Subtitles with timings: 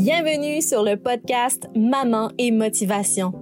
[0.00, 3.32] Bienvenue sur le podcast Maman et Motivation.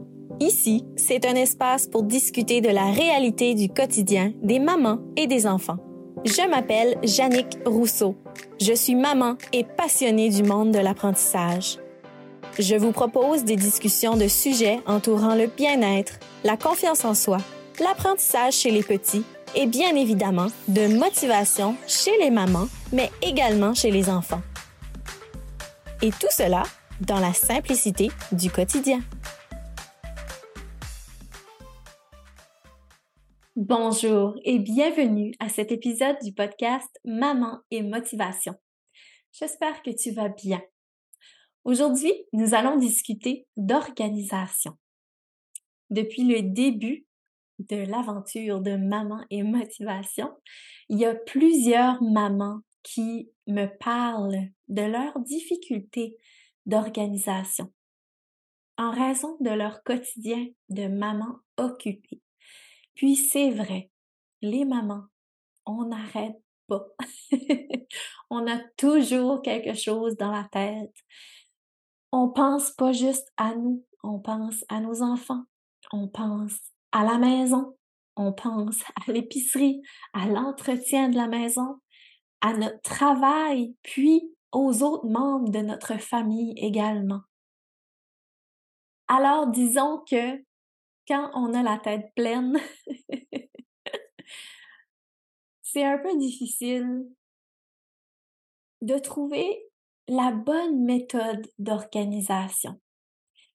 [0.41, 5.47] Ici, c'est un espace pour discuter de la réalité du quotidien des mamans et des
[5.47, 5.77] enfants.
[6.25, 8.17] Je m'appelle Jannick Rousseau.
[8.59, 11.77] Je suis maman et passionnée du monde de l'apprentissage.
[12.59, 17.37] Je vous propose des discussions de sujets entourant le bien-être, la confiance en soi,
[17.81, 23.91] l'apprentissage chez les petits et bien évidemment de motivation chez les mamans, mais également chez
[23.91, 24.41] les enfants.
[26.07, 26.63] Et tout cela
[27.01, 29.01] dans la simplicité du quotidien.
[33.57, 38.55] Bonjour et bienvenue à cet épisode du podcast Maman et Motivation.
[39.33, 40.63] J'espère que tu vas bien.
[41.65, 44.79] Aujourd'hui, nous allons discuter d'organisation.
[45.91, 47.05] Depuis le début
[47.59, 50.31] de l'aventure de Maman et Motivation,
[50.89, 56.17] il y a plusieurs mamans qui me parlent de leurs difficultés
[56.67, 57.73] d'organisation
[58.79, 62.21] en raison de leur quotidien de maman occupée.
[62.95, 63.91] Puis c'est vrai,
[64.43, 65.07] les mamans,
[65.65, 66.87] on n'arrête pas.
[68.31, 70.95] on a toujours quelque chose dans la tête.
[72.13, 75.45] On pense pas juste à nous, on pense à nos enfants,
[75.93, 76.59] on pense
[76.93, 77.77] à la maison,
[78.17, 81.81] on pense à l'épicerie, à l'entretien de la maison,
[82.41, 87.21] à notre travail, puis aux autres membres de notre famille également.
[89.09, 90.39] Alors disons que
[91.07, 92.59] quand on a la tête pleine,
[95.63, 97.07] c'est un peu difficile
[98.83, 99.63] de trouver
[100.09, 102.81] la bonne méthode d'organisation.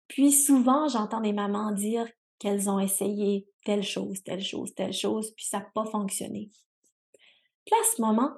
[0.09, 2.07] Puis souvent, j'entends des mamans dire
[2.39, 6.51] qu'elles ont essayé telle chose, telle chose, telle chose, puis ça n'a pas fonctionné.
[7.65, 8.33] Puis à ce moment,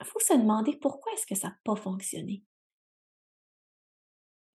[0.00, 2.42] il faut se demander pourquoi est-ce que ça n'a pas fonctionné.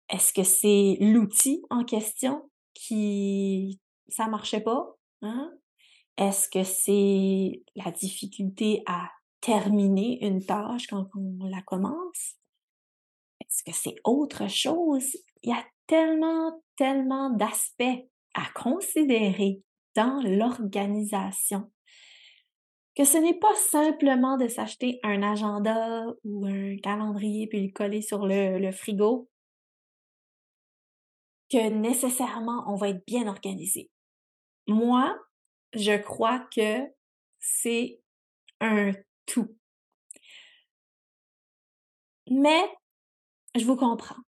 [0.10, 4.96] Est-ce que c'est l'outil en question qui ça marchait pas?
[5.22, 5.52] Hein?
[6.18, 9.10] Est-ce que c'est la difficulté à
[9.42, 12.36] terminer une tâche quand on la commence?
[13.42, 15.16] Est-ce que c'est autre chose?
[15.44, 19.62] Il y a tellement, tellement d'aspects à considérer
[19.96, 21.72] dans l'organisation
[22.96, 28.02] que ce n'est pas simplement de s'acheter un agenda ou un calendrier puis le coller
[28.02, 29.30] sur le, frigo
[31.52, 33.92] que nécessairement on va être bien organisé.
[34.68, 35.16] Moi,
[35.74, 36.88] je crois que
[37.40, 38.00] c'est
[38.62, 38.92] un
[39.26, 39.56] tout.
[42.32, 42.64] Mais
[43.56, 44.24] je vous comprends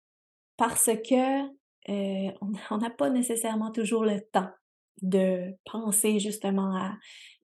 [0.56, 1.42] parce que
[1.88, 2.32] euh,
[2.70, 4.50] on n'a pas nécessairement toujours le temps
[5.02, 6.96] de penser justement à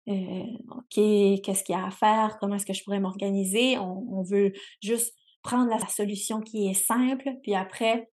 [0.06, 3.78] OK, qu'est-ce qu'il y a à faire, comment est-ce que je pourrais m'organiser?
[3.78, 4.52] On, veut
[4.82, 8.08] juste prendre la solution qui est simple, puis après,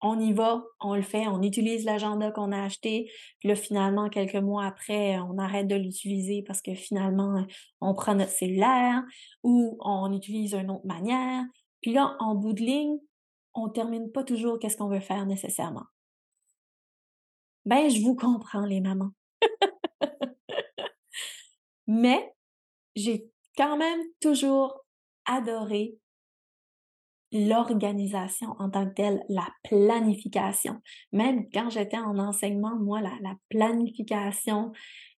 [0.00, 4.08] on y va, on le fait, on utilise l'agenda qu'on a acheté, puis là, finalement,
[4.08, 7.46] quelques mois après, on arrête de l'utiliser parce que finalement,
[7.80, 9.02] on prend notre cellulaire
[9.44, 11.44] ou on utilise une autre manière.
[11.80, 12.98] Puis là, en bout de ligne,
[13.54, 15.84] on termine pas toujours qu'est-ce qu'on veut faire nécessairement.
[17.64, 19.12] Ben, je vous comprends, les mamans.
[21.86, 22.32] Mais
[22.94, 23.26] j'ai
[23.56, 24.84] quand même toujours
[25.26, 25.96] adoré
[27.32, 30.80] l'organisation en tant que telle, la planification.
[31.12, 34.72] Même quand j'étais en enseignement, moi, la, planification,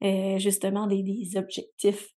[0.04, 2.10] euh, justement, des, objectifs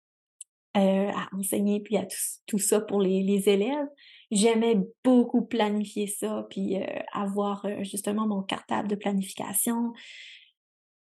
[0.77, 2.07] euh, à enseigner, puis à
[2.47, 3.87] tout, ça pour les, les élèves,
[4.33, 9.93] j'aimais beaucoup planifier ça, puis euh, avoir justement mon cartable de planification,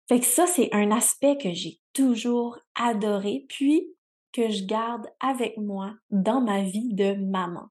[0.08, 3.88] fait que ça, c'est un aspect que j'ai toujours adoré, puis
[4.32, 7.68] que je garde avec moi dans ma vie de maman.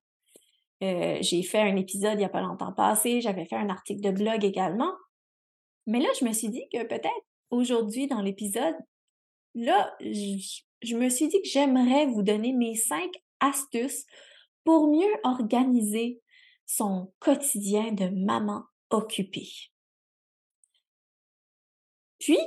[0.82, 4.02] Euh, j'ai fait un épisode il n'y a pas longtemps passé, j'avais fait un article
[4.02, 4.92] de blog également.
[5.86, 8.76] Mais là, je me suis dit que peut-être aujourd'hui dans l'épisode,
[9.54, 14.06] là, je, je, me suis dit que j'aimerais vous donner mes cinq astuces
[14.64, 16.20] pour mieux organiser
[16.66, 19.50] son quotidien de maman occupée.
[22.20, 22.40] Puis,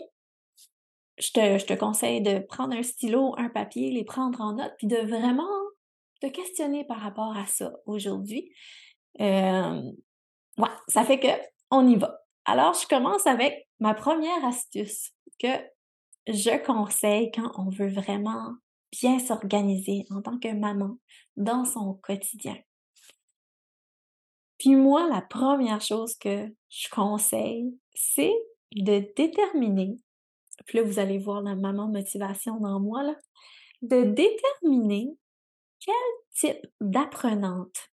[1.19, 4.97] je te, conseille de prendre un stylo, un papier, les prendre en note, puis de
[4.97, 5.49] vraiment
[6.21, 8.53] te questionner par rapport à ça aujourd'hui.
[9.21, 9.83] Euh,
[10.89, 11.29] ça fait que
[11.71, 12.21] on y va.
[12.45, 15.49] Alors, je commence avec ma première astuce que
[16.27, 18.55] je conseille quand on veut vraiment
[18.93, 20.97] bien s'organiser en tant que maman
[21.37, 22.57] dans son quotidien.
[24.59, 28.35] Puis moi, la première chose que je conseille, c'est
[28.75, 29.97] de déterminer,
[30.67, 33.17] puis là, vous allez voir la maman motivation dans moi, là,
[33.83, 35.17] de déterminer
[35.81, 35.95] quel
[36.35, 37.91] type d'apprenante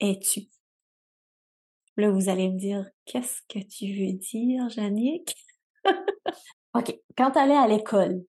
[0.00, 0.48] es-tu?
[1.96, 5.36] Là, vous allez me dire, qu'est-ce que tu veux dire, Jannick?
[6.74, 6.98] OK.
[7.16, 8.24] Quand tu allais à l'école,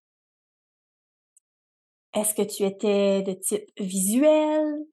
[2.14, 4.86] est-ce que tu étais de type visuel?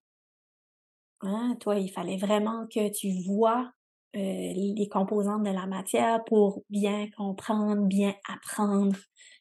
[1.22, 1.56] Hein?
[1.60, 3.72] Toi, il fallait vraiment que tu vois
[4.14, 8.96] les composantes de la matière pour bien comprendre, bien apprendre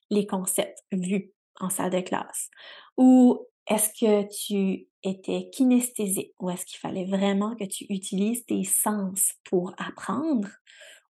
[0.10, 2.50] les concepts vus en salle de classe?
[2.98, 8.64] Ou est-ce que tu étais kinesthésique ou est-ce qu'il fallait vraiment que tu utilises tes
[8.64, 10.48] sens pour apprendre?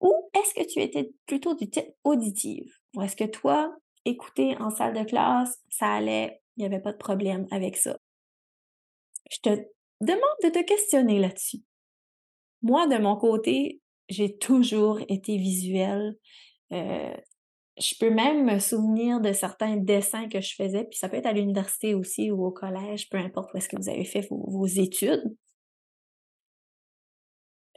[0.01, 2.71] Ou est-ce que tu étais plutôt du type auditive?
[2.95, 3.75] Ou est-ce que toi,
[4.05, 7.97] écouter en salle de classe, ça allait, il n'y avait pas de problème avec ça?
[9.31, 9.49] Je te
[10.01, 11.63] demande de te questionner là-dessus.
[12.61, 16.15] Moi, de mon côté, j'ai toujours été visuelle.
[16.71, 17.15] Euh,
[17.79, 21.27] je peux même me souvenir de certains dessins que je faisais, puis ça peut être
[21.27, 24.65] à l'université aussi ou au collège, peu importe où est-ce que vous avez fait vos,
[24.65, 25.23] études.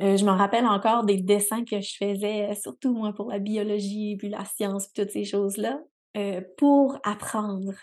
[0.01, 4.17] Euh, je me rappelle encore des dessins que je faisais, surtout moi pour la biologie,
[4.17, 5.79] puis la science, puis toutes ces choses-là,
[6.17, 7.75] euh, pour apprendre.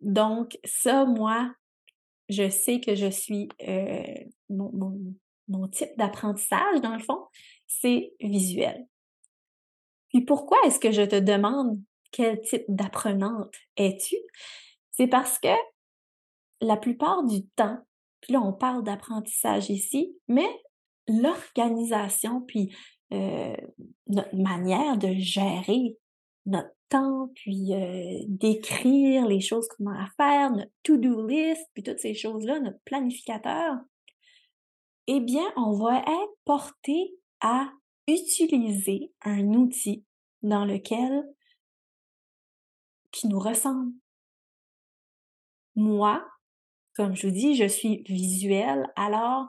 [0.00, 1.52] Donc ça, moi,
[2.28, 3.48] je sais que je suis
[5.68, 7.24] type d'apprentissage, dans le fond,
[7.66, 8.86] c'est visuel.
[10.08, 11.80] Puis pourquoi est-ce que je te demande
[12.10, 14.16] quel type d'apprenante es-tu?
[14.90, 15.48] C'est parce que
[16.60, 17.78] la plupart du temps,
[18.20, 20.48] puis là on parle d'apprentissage ici, mais
[21.06, 22.74] l'organisation, puis
[23.12, 23.56] euh,
[24.06, 25.96] notre manière de gérer
[26.46, 31.82] notre temps, puis euh, d'écrire les choses qu'on a à faire, notre to-do list, puis
[31.82, 33.76] toutes ces choses-là, notre planificateur,
[35.08, 37.70] eh bien, on va être porté à
[38.06, 40.04] utiliser un outil
[40.42, 41.24] dans lequel
[43.10, 43.92] qui nous ressemble.
[45.74, 46.24] Moi,
[46.94, 49.46] comme je vous dis, je suis visuelle, alors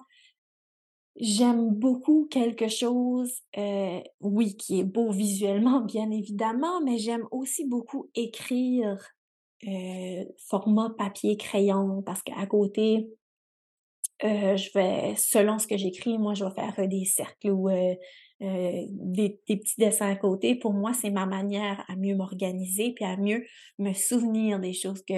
[1.18, 7.66] j'aime beaucoup quelque chose, euh, oui, qui est beau visuellement, bien évidemment, mais j'aime aussi
[7.66, 8.98] beaucoup écrire
[9.68, 13.10] euh, format papier-crayon parce qu'à côté,
[14.24, 18.86] euh, je vais, selon ce que j'écris, moi, je vais faire des cercles ou euh,
[18.89, 20.56] des, petits dessins à côté.
[20.56, 23.45] Pour moi, c'est ma manière à mieux m'organiser puis à mieux
[23.80, 25.13] me souvenir des choses que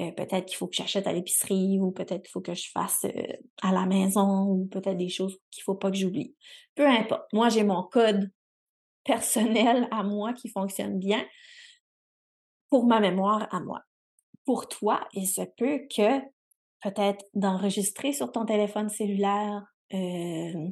[0.00, 3.04] euh, peut-être qu'il faut que j'achète à l'épicerie ou peut-être qu'il faut que je fasse
[3.04, 3.32] euh,
[3.62, 6.34] à la maison ou peut-être des choses qu'il faut pas que j'oublie.
[6.74, 7.32] Peu importe.
[7.32, 8.28] Moi, j'ai mon code
[9.04, 11.24] personnel à moi qui fonctionne bien
[12.70, 13.82] pour ma mémoire à moi.
[14.44, 16.20] Pour toi, il se peut que
[16.82, 19.64] peut-être d'enregistrer sur ton téléphone cellulaire
[19.94, 20.68] euh,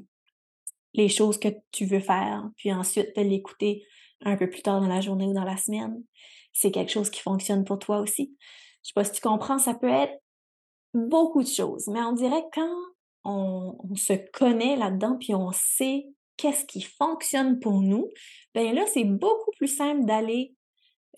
[0.95, 3.85] les choses que tu veux faire, puis ensuite de l'écouter
[4.23, 6.03] un peu plus tard dans la journée ou dans la semaine.
[6.53, 8.35] C'est quelque chose qui fonctionne pour toi aussi.
[8.83, 10.15] Je sais pas si tu comprends, ça peut être
[10.95, 12.77] beaucoup de choses, mais on dirait quand
[13.25, 16.07] on, se connaît là-dedans, puis on sait
[16.37, 18.09] qu'est-ce qui fonctionne pour nous,
[18.55, 20.55] ben là, c'est beaucoup plus simple d'aller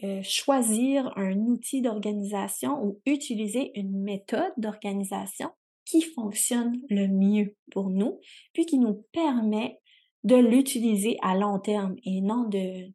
[0.04, 5.50] euh, choisir un outil d'organisation ou utiliser une méthode d'organisation
[5.84, 8.20] qui fonctionne le mieux pour nous,
[8.52, 9.80] puis qui nous permet
[10.24, 12.92] de l'utiliser à long terme et non de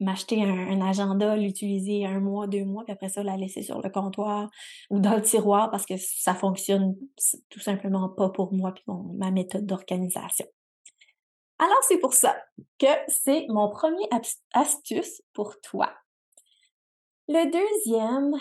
[0.00, 3.88] m'acheter un, agenda, l'utiliser un mois, deux mois, puis après ça, la laisser sur le
[3.88, 4.50] comptoir
[4.90, 6.94] ou dans le tiroir parce que ça fonctionne
[7.48, 10.46] tout simplement pas pour moi puis ma méthode d'organisation.
[11.58, 12.36] Alors, c'est pour ça
[12.78, 14.08] que c'est mon premier
[14.52, 15.92] astuce pour toi.
[17.28, 18.38] Le deuxième,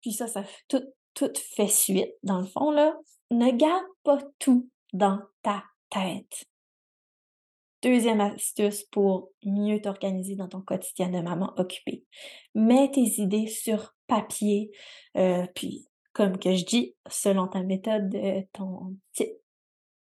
[0.00, 0.82] puis ça, ça tout,
[1.14, 2.96] tout fait suite, dans le fond, là,
[3.30, 6.46] ne garde pas tout dans ta tête.
[7.82, 12.04] Deuxième astuce pour mieux t'organiser dans ton quotidien de maman occupée.
[12.54, 14.70] Mets tes idées sur papier,
[15.16, 18.96] euh, puis comme que je dis, selon ta méthode, euh, ton,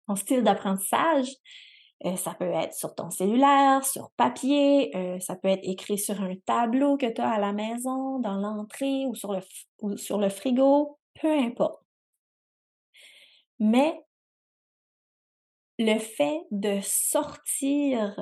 [0.07, 1.29] ton style d'apprentissage,
[2.05, 6.21] euh, ça peut être sur ton cellulaire, sur papier, euh, ça peut être écrit sur
[6.23, 11.33] un tableau que tu as à la maison, dans l'entrée ou sur le, frigo, peu
[11.33, 11.83] importe.
[13.59, 14.01] Mais
[15.81, 18.17] le fait de sortir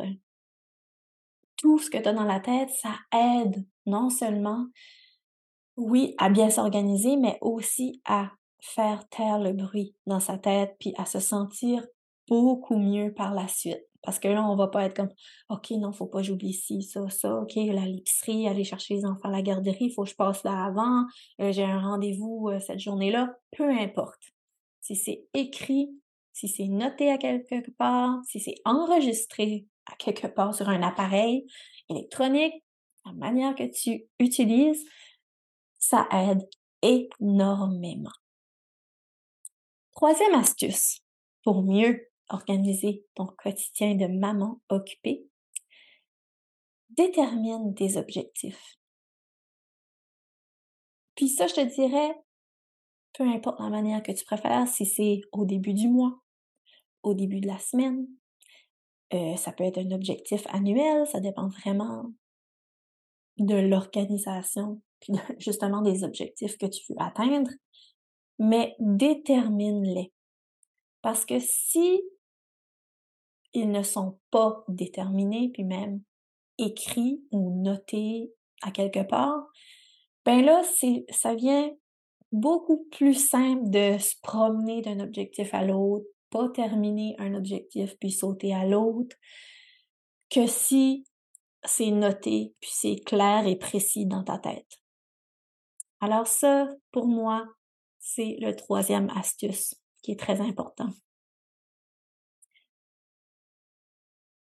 [1.57, 4.67] tout ce que tu as dans la tête, ça aide non seulement,
[5.77, 8.31] oui, à bien s'organiser, mais aussi à
[8.61, 11.87] faire taire le bruit dans sa tête, puis à se sentir
[12.29, 13.85] beaucoup mieux par la suite.
[14.03, 15.11] Parce que là, on va pas être comme,
[15.49, 19.29] OK, non, faut pas j'oublie ci, ça, ça, OK, la l'épicerie, aller chercher les enfants
[19.29, 21.05] à la garderie, faut que je passe là avant,
[21.41, 24.23] euh, j'ai un rendez-vous euh, cette journée-là, peu importe.
[24.81, 25.91] Si c'est écrit,
[26.33, 31.45] si c'est noté à quelque part, si c'est enregistré à quelque part sur un appareil
[31.89, 32.55] électronique,
[33.05, 34.85] la manière que tu utilises,
[35.79, 36.49] ça aide
[36.83, 38.13] énormément.
[39.93, 41.01] Troisième astuce
[41.43, 45.27] pour mieux organiser ton quotidien de maman occupée,
[46.91, 48.79] détermine tes objectifs.
[51.15, 52.15] Puis ça, je te dirais,
[53.15, 56.21] peu importe la manière que tu préfères, si c'est au début du mois,
[57.03, 58.07] au début de la semaine,
[59.15, 62.13] euh, ça peut être un objectif annuel, ça dépend vraiment
[63.39, 67.51] de l'organisation, puis justement des objectifs que tu veux atteindre,
[68.39, 70.13] mais détermine-les.
[71.07, 72.03] Parce que si
[73.53, 76.03] ils ne sont pas déterminés, puis même
[76.59, 78.33] écrits ou notés
[78.63, 79.47] à quelque part,
[80.25, 80.65] ben là,
[81.11, 81.71] ça vient
[82.33, 88.11] beaucoup plus simple de se promener d'un objectif à l'autre, pas terminer un objectif puis
[88.11, 89.15] sauter à l'autre,
[90.29, 91.07] que si
[91.63, 94.81] c'est noté puis c'est clair et précis dans ta tête.
[96.01, 97.47] Alors ça, pour moi,
[98.01, 100.89] c'est le troisième astuce qui est très important.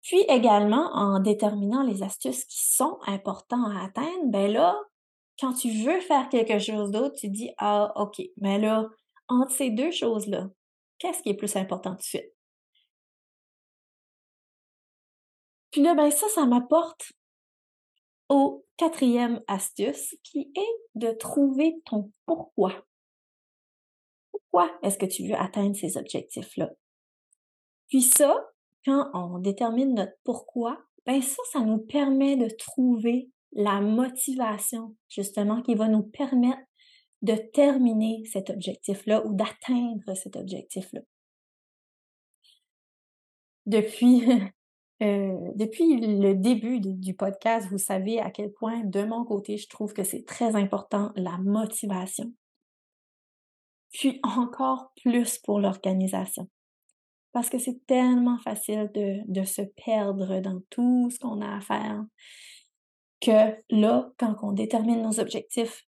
[0.00, 4.80] Puis également, en déterminant les astuces qui sont importantes à atteindre, ben là,
[5.38, 8.88] quand tu veux faire quelque chose d'autre, tu dis, ah, OK, mais là,
[9.28, 10.48] entre ces deux choses-là,
[10.98, 12.32] qu'est-ce qui est plus important de suite?
[15.70, 17.12] Puis là, ben ça, ça m'apporte
[18.30, 22.72] au quatrième astuce qui est de trouver ton pourquoi.
[24.50, 26.70] Pourquoi est-ce que tu veux atteindre ces objectifs-là?
[27.88, 28.48] Puis ça,
[28.84, 35.62] quand on détermine notre pourquoi, ben ça, ça nous permet de trouver la motivation, justement,
[35.62, 36.62] qui va nous permettre
[37.22, 41.00] de terminer cet objectif-là ou d'atteindre cet objectif-là.
[43.66, 44.24] Depuis,
[45.02, 49.68] euh, depuis le début du podcast, vous savez à quel point, de mon côté, je
[49.68, 52.32] trouve que c'est très important la motivation.
[53.92, 56.48] Puis encore plus pour l'organisation.
[57.32, 62.04] Parce que c'est tellement facile de, se perdre dans tout ce qu'on a à faire
[63.20, 65.86] que là, quand on détermine nos objectifs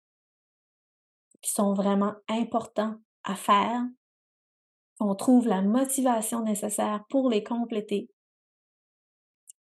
[1.42, 3.84] qui sont vraiment importants à faire,
[5.00, 8.10] qu'on trouve la motivation nécessaire pour les compléter,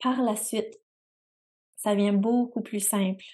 [0.02, 0.80] par la suite,
[1.76, 3.24] ça vient beaucoup plus simple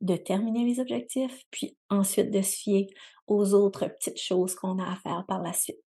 [0.00, 2.86] de terminer les objectifs, puis ensuite de se fier
[3.26, 5.80] aux autres petites choses qu'on a à faire par la suite.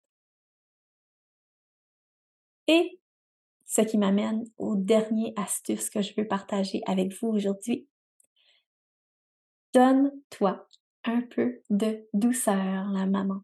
[2.68, 3.00] Et
[3.70, 7.88] ce qui m'amène au dernier astuce que je veux partager avec vous aujourd'hui.
[9.74, 10.68] Donne-toi
[11.04, 13.42] un peu de douceur, la maman.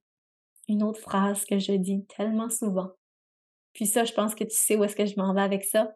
[0.67, 2.89] Une autre phrase que je dis tellement souvent.
[3.73, 5.93] Puis ça, je pense que tu sais où est-ce que je m'en vais avec ça.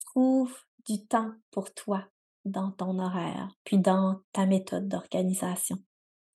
[0.00, 0.54] Trouve
[0.86, 2.06] du temps pour toi
[2.44, 5.78] dans ton horaire, puis dans ta méthode d'organisation.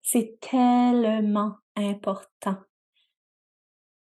[0.03, 2.59] C'est tellement important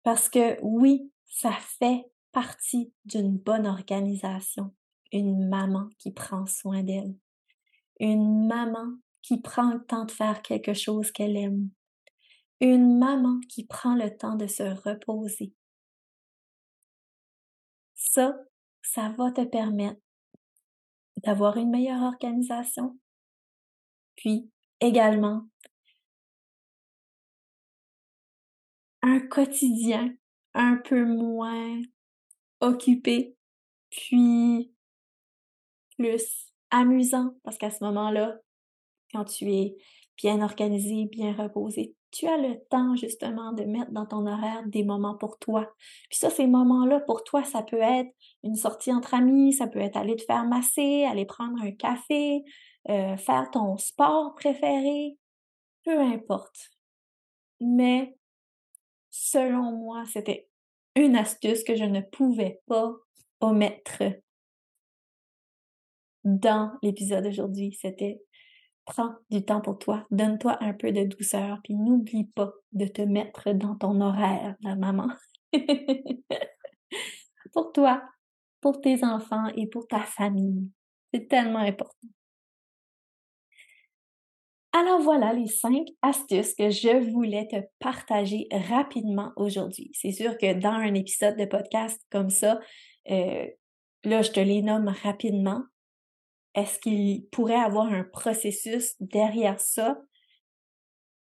[0.05, 4.75] parce que oui, ça fait partie d'une bonne organisation,
[5.13, 7.17] une maman qui prend soin d'elle,
[7.99, 11.71] une maman qui prend le temps de faire quelque chose qu'elle aime,
[12.61, 15.55] une maman qui prend le temps de se reposer.
[17.95, 18.37] Ça,
[18.83, 20.01] ça va te permettre
[21.25, 22.99] d'avoir une meilleure organisation,
[24.17, 24.51] puis
[24.81, 25.47] également
[29.03, 30.15] un quotidien
[30.55, 31.81] un peu moins
[32.61, 33.37] occupé,
[33.91, 34.73] puis
[35.97, 38.39] plus amusant, parce qu'à ce moment-là,
[39.13, 39.77] quand tu es
[40.17, 44.85] bien organisé, bien reposé, tu as le temps justement de mettre dans ton horaire des
[44.85, 45.69] moments pour toi.
[46.09, 48.11] Puis ça, ces moments-là, pour toi, ça peut être
[48.45, 52.45] une sortie entre amis, ça peut être aller te faire masser, aller prendre un café,
[52.91, 55.17] euh, faire ton sport préféré,
[55.85, 56.71] peu importe.
[57.61, 58.17] Mais
[59.11, 60.49] selon moi, c'était
[60.95, 62.93] une astuce que je ne pouvais pas
[63.41, 64.03] omettre
[66.25, 67.77] dans l'épisode d'aujourd'hui.
[67.81, 68.21] C'était
[68.85, 73.01] prends du temps pour toi, donne-toi un peu de douceur, puis n'oublie pas de te
[73.01, 75.09] mettre dans ton horaire, la maman.
[77.53, 78.03] pour toi,
[78.65, 80.71] pour tes enfants et pour ta famille.
[81.13, 82.09] C'est tellement important.
[84.73, 89.91] Alors voilà les cinq astuces que je voulais te partager rapidement aujourd'hui.
[89.93, 92.59] C'est sûr que dans un épisode de podcast comme ça,
[93.11, 93.47] euh,
[94.03, 95.63] là, je te les nomme rapidement.
[96.55, 99.99] Est-ce qu'il pourrait avoir un processus derrière ça?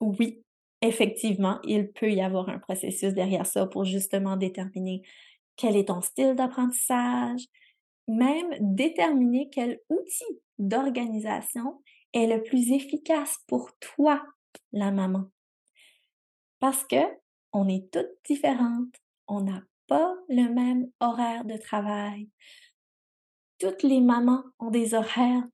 [0.01, 0.43] Oui,
[0.83, 5.03] effectivement, il peut y avoir un processus derrière ça pour justement déterminer
[5.57, 7.45] quel est ton style d'apprentissage,
[8.09, 14.23] même déterminer quel outil d'organisation est le plus efficace pour toi,
[14.73, 15.27] la maman.
[16.59, 16.97] Parce que
[17.53, 18.95] on est toutes différentes.
[19.27, 22.29] On n'a pas le même horaire de travail.
[23.59, 25.47] Toutes les mamans ont des horaires,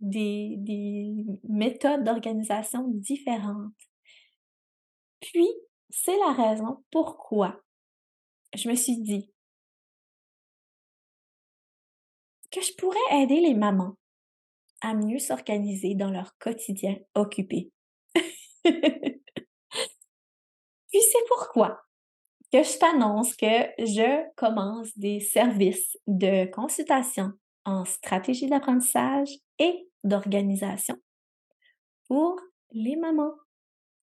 [0.00, 3.72] des, des méthodes d'organisation différentes.
[5.20, 5.48] Puis,
[5.90, 7.64] c'est la raison pourquoi
[8.54, 9.33] je me suis dit
[12.54, 13.96] que je pourrais aider les mamans
[14.80, 17.72] à mieux s'organiser dans leur quotidien occupé.
[18.64, 18.72] Puis
[20.92, 21.82] c'est pourquoi
[22.52, 27.32] que je t'annonce que je commence des services de consultation
[27.64, 30.96] en stratégie d'apprentissage et d'organisation
[32.06, 32.38] pour
[32.70, 33.34] les mamans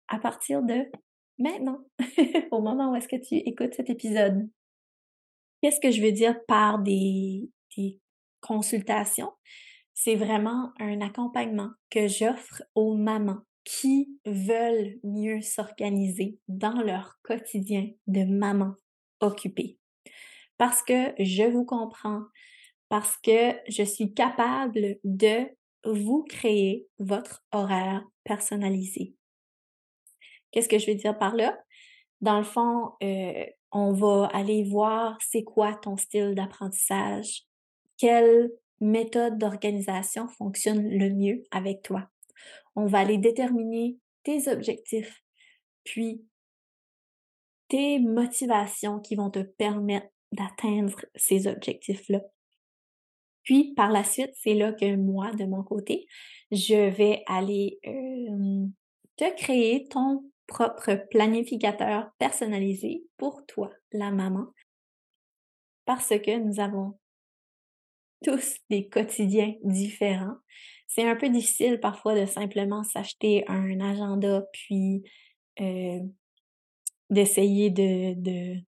[0.08, 0.90] à partir de
[1.38, 1.84] maintenant,
[2.50, 4.48] au moment où est-ce que tu écoutes cet épisode.
[5.62, 8.00] Qu'est-ce que je veux dire par des, des
[8.40, 9.32] consultations?
[9.94, 17.88] C'est vraiment un accompagnement que j'offre aux mamans qui veulent mieux s'organiser dans leur quotidien
[18.06, 18.74] de maman
[19.20, 19.78] occupée.
[20.56, 22.22] Parce que je vous comprends,
[22.88, 25.46] parce que je suis capable de
[25.84, 29.14] vous créer votre horaire personnalisé.
[30.50, 31.58] Qu'est-ce que je veux dire par là?
[32.20, 37.44] Dans le fond, euh, on va aller voir c'est quoi ton style d'apprentissage,
[38.00, 42.08] quelle méthode d'organisation fonctionne le mieux avec toi.
[42.74, 45.22] On va aller déterminer tes objectifs,
[45.84, 46.24] puis
[47.68, 52.22] tes motivations qui vont te permettre d'atteindre ces objectifs-là.
[53.42, 56.06] Puis par la suite, c'est là que moi, de mon côté,
[56.50, 57.78] je vais aller
[59.16, 64.46] te créer ton propre planificateur personnalisé pour toi, la maman,
[65.84, 66.99] parce que nous avons
[68.24, 70.36] tous des quotidiens différents.
[70.86, 75.02] C'est un peu difficile parfois de simplement s'acheter un agenda puis
[75.60, 76.00] euh,
[77.10, 78.60] d'essayer de, de,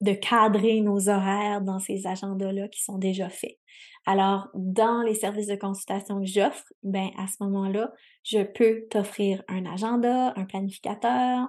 [0.00, 3.58] de cadrer nos horaires dans ces agendas-là qui sont déjà faits.
[4.06, 9.42] Alors, dans les services de consultation que j'offre, ben à ce moment-là, je peux t'offrir
[9.48, 11.48] un agenda, un planificateur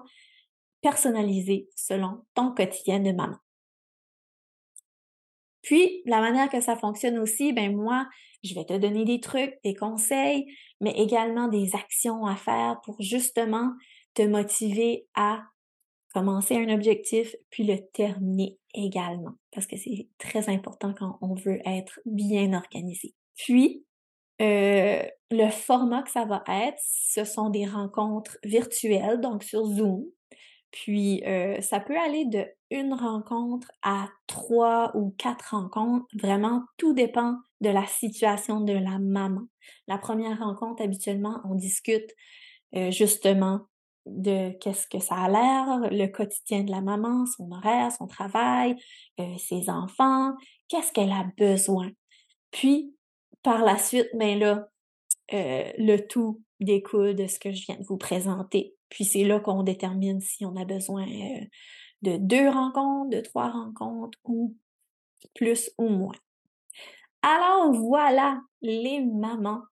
[0.82, 3.38] personnalisé selon ton quotidien de maman.
[5.66, 8.08] Puis, la manière que ça fonctionne aussi, ben moi,
[8.44, 10.46] je vais te donner des trucs, des conseils,
[10.80, 13.72] mais également des actions à faire pour justement
[14.14, 15.42] te motiver à
[16.14, 21.60] commencer un objectif, puis le terminer également, parce que c'est très important quand on veut
[21.66, 23.16] être bien organisé.
[23.36, 23.84] Puis,
[24.42, 30.06] euh, le format que ça va être, ce sont des rencontres virtuelles, donc sur Zoom.
[30.76, 36.06] Puis, euh, ça peut aller de une rencontre à trois ou quatre rencontres.
[36.14, 39.44] Vraiment, tout dépend de la situation de la maman.
[39.88, 42.14] La première rencontre, habituellement, on discute
[42.76, 43.62] euh, justement
[44.06, 48.76] de qu'est-ce que ça a l'air, le quotidien de la maman, son horaire, son travail,
[49.22, 50.34] euh, ses enfants,
[50.68, 51.90] qu'est-ce qu'elle a besoin.
[52.52, 52.94] Puis,
[53.44, 54.68] par la suite, mais ben là,
[55.78, 58.75] le tout découle de ce que je viens de vous présenter.
[58.90, 61.46] Puis c'est là qu'on détermine si on a besoin euh,
[62.02, 64.56] de deux rencontres, de trois rencontres ou
[65.34, 66.16] plus ou moins.
[67.22, 69.64] Alors voilà, les mamans,